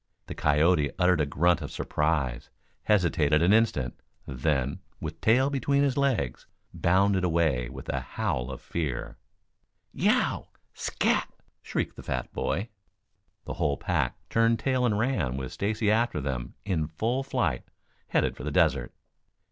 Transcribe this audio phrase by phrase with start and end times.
[0.25, 2.49] The coyote uttered a grunt of surprise,
[2.85, 8.61] hesitated an instant, then, with tail between his legs, bounded away with a howl of
[8.63, 9.19] fear.
[9.93, 10.47] "Yeow!
[10.73, 12.69] Scat!" shrieked the fat boy.
[13.45, 17.61] The whole pack turned tail and ran with Stacy after them in full flight,
[18.07, 18.91] headed for the desert.